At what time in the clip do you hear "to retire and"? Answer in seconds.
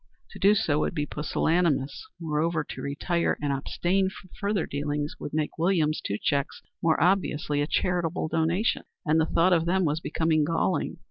2.63-3.53